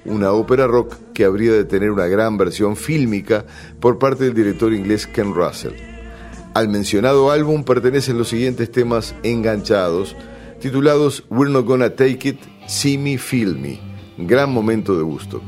una 0.05 0.31
ópera 0.31 0.65
rock 0.65 0.95
que 1.13 1.25
habría 1.25 1.51
de 1.51 1.65
tener 1.65 1.91
una 1.91 2.07
gran 2.07 2.37
versión 2.37 2.75
fílmica 2.75 3.45
por 3.79 3.99
parte 3.99 4.23
del 4.23 4.33
director 4.33 4.73
inglés 4.73 5.05
Ken 5.05 5.33
Russell. 5.33 5.73
Al 6.53 6.69
mencionado 6.69 7.31
álbum 7.31 7.63
pertenecen 7.63 8.17
los 8.17 8.29
siguientes 8.29 8.71
temas 8.71 9.15
enganchados, 9.23 10.15
titulados 10.61 11.23
We're 11.29 11.49
Not 11.49 11.65
Gonna 11.65 11.89
Take 11.89 12.29
It, 12.29 12.39
See 12.67 12.97
Me, 12.97 13.17
Feel 13.17 13.55
Me. 13.55 13.79
Gran 14.17 14.51
momento 14.51 14.95
de 14.95 15.03
Woodstock. 15.03 15.43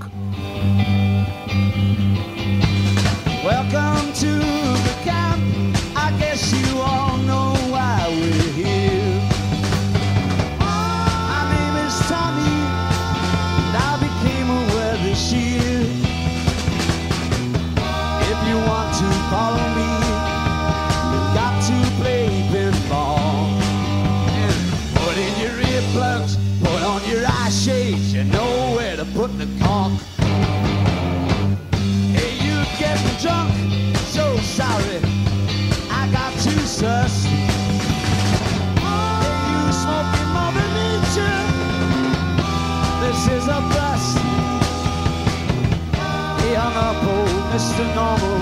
hung 46.53 46.75
up 46.75 47.03
old 47.03 47.43
Mr. 47.53 47.83
Normal 47.95 48.39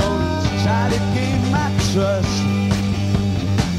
Don't 0.00 0.62
try 0.62 0.88
to 0.90 0.98
gain 1.14 1.40
my 1.52 1.70
trust 1.92 2.36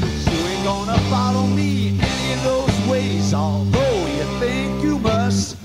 Cause 0.00 0.24
you 0.32 0.40
ain't 0.46 0.64
gonna 0.64 0.98
follow 1.10 1.46
me 1.46 1.98
any 2.00 2.32
of 2.34 2.42
those 2.44 2.88
ways 2.88 3.34
Although 3.34 4.06
you 4.16 4.24
think 4.40 4.82
you 4.82 4.98
must 4.98 5.57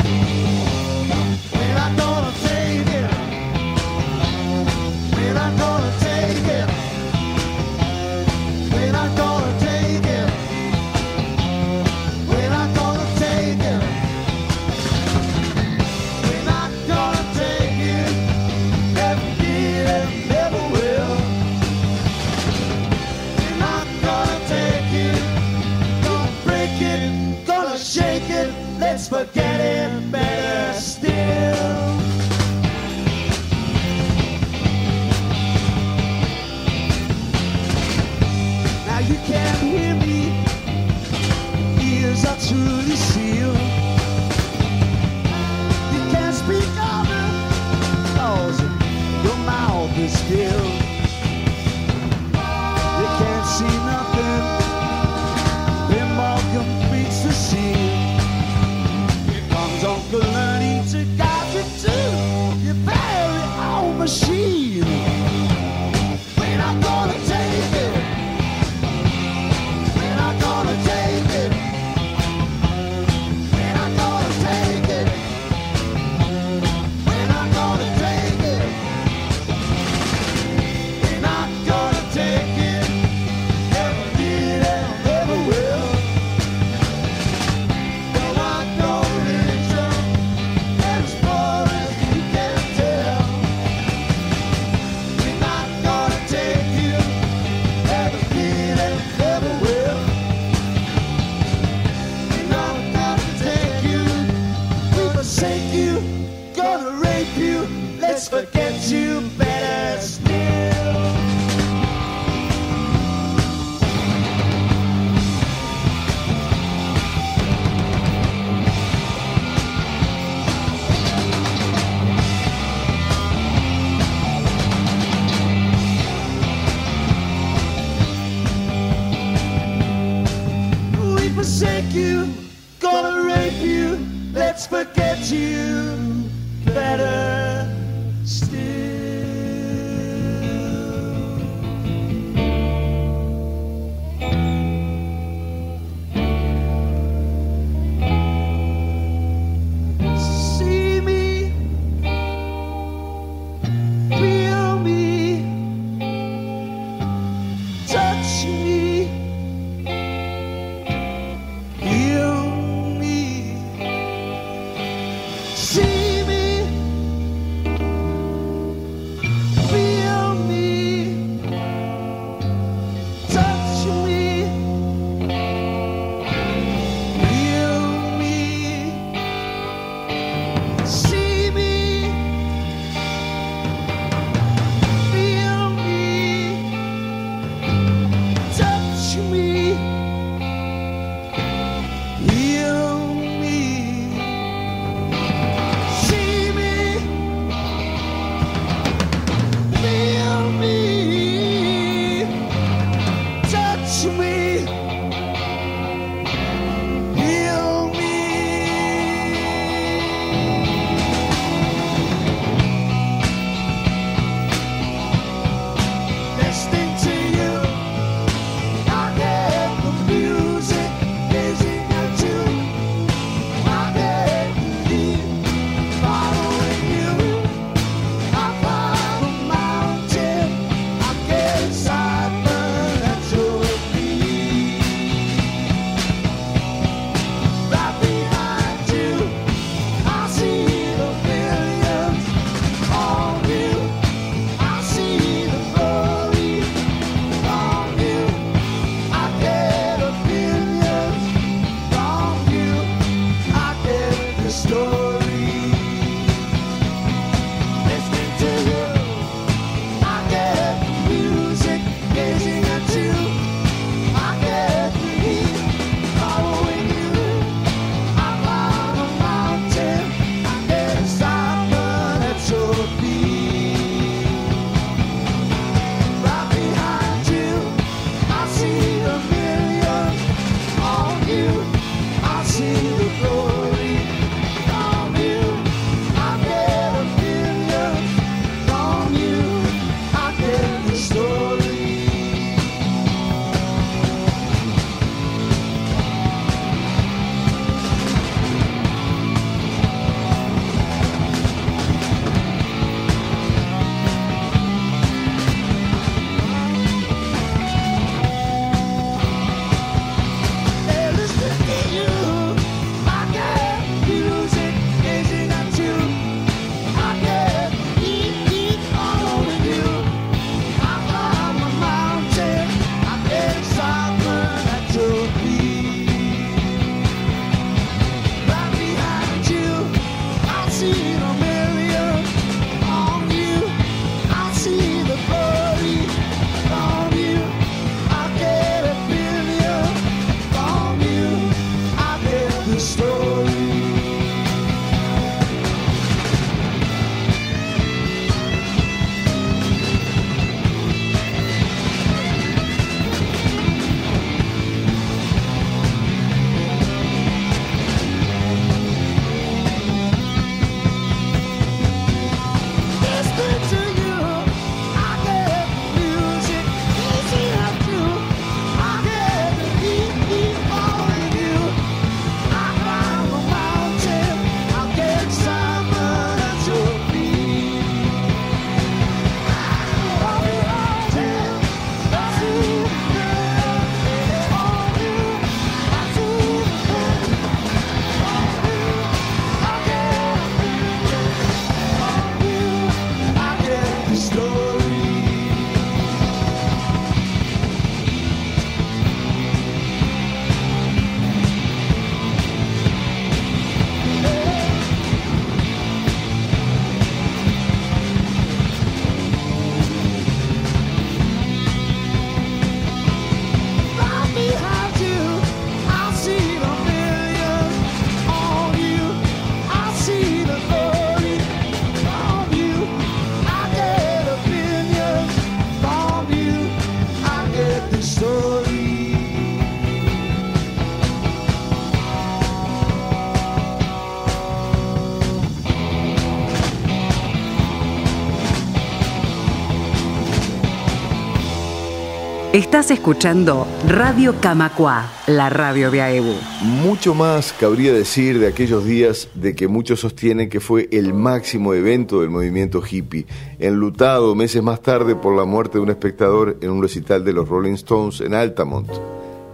Estás 442.63 442.91
escuchando 442.91 443.67
Radio 443.89 444.35
Camacua, 444.39 445.11
la 445.27 445.49
radio 445.49 445.91
de 445.91 446.01
AEBU. 446.01 446.33
Mucho 446.61 447.13
más 447.13 447.51
cabría 447.51 447.91
decir 447.91 448.39
de 448.39 448.47
aquellos 448.47 448.85
días 448.85 449.27
de 449.35 449.53
que 449.53 449.67
muchos 449.67 449.99
sostienen 449.99 450.49
que 450.49 450.61
fue 450.61 450.87
el 450.93 451.13
máximo 451.13 451.73
evento 451.73 452.21
del 452.21 452.29
movimiento 452.29 452.81
hippie, 452.81 453.27
enlutado 453.59 454.33
meses 454.33 454.63
más 454.63 454.81
tarde 454.81 455.13
por 455.13 455.35
la 455.35 455.43
muerte 455.43 455.77
de 455.77 455.83
un 455.83 455.89
espectador 455.89 456.57
en 456.61 456.71
un 456.71 456.81
recital 456.81 457.25
de 457.25 457.33
los 457.33 457.49
Rolling 457.49 457.73
Stones 457.73 458.21
en 458.21 458.33
Altamont, 458.33 458.89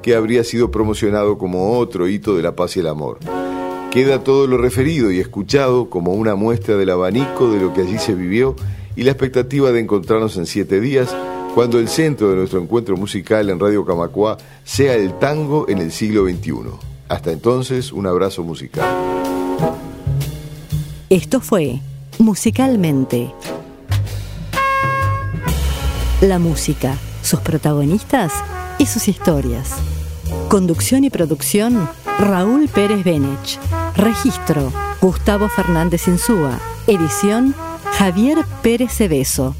que 0.03 0.15
habría 0.15 0.43
sido 0.43 0.69
promocionado 0.69 1.39
como 1.39 1.79
otro 1.79 2.07
hito 2.07 2.37
de 2.37 2.43
la 2.43 2.55
paz 2.55 2.77
y 2.77 2.81
el 2.81 2.87
amor. 2.87 3.17
Queda 3.89 4.23
todo 4.23 4.45
lo 4.45 4.59
referido 4.59 5.11
y 5.11 5.19
escuchado 5.19 5.89
como 5.89 6.13
una 6.13 6.35
muestra 6.35 6.77
del 6.77 6.91
abanico 6.91 7.51
de 7.51 7.59
lo 7.59 7.73
que 7.73 7.81
allí 7.81 7.97
se 7.97 8.13
vivió 8.13 8.55
y 8.95 9.01
la 9.01 9.11
expectativa 9.11 9.71
de 9.71 9.79
encontrarnos 9.79 10.37
en 10.37 10.45
siete 10.45 10.79
días 10.79 11.13
cuando 11.55 11.79
el 11.79 11.87
centro 11.87 12.29
de 12.29 12.35
nuestro 12.35 12.61
encuentro 12.61 12.95
musical 12.95 13.49
en 13.49 13.59
Radio 13.59 13.85
Camacua 13.85 14.37
sea 14.63 14.95
el 14.95 15.17
tango 15.19 15.67
en 15.67 15.79
el 15.79 15.91
siglo 15.91 16.25
XXI. 16.25 16.53
Hasta 17.07 17.31
entonces, 17.31 17.91
un 17.91 18.05
abrazo 18.07 18.43
musical. 18.43 18.87
Esto 21.09 21.41
fue 21.41 21.79
Musicalmente. 22.19 23.33
La 26.21 26.37
música, 26.37 26.97
sus 27.21 27.39
protagonistas 27.39 28.33
y 28.77 28.85
sus 28.87 29.07
historias. 29.07 29.75
Conducción 30.49 31.05
y 31.05 31.09
producción, 31.09 31.89
Raúl 32.19 32.67
Pérez 32.67 33.05
Benech. 33.05 33.57
Registro, 33.95 34.71
Gustavo 35.01 35.47
Fernández 35.47 36.09
Insúa. 36.09 36.59
Edición, 36.87 37.55
Javier 37.97 38.39
Pérez 38.61 38.91
Cebeso. 38.91 39.55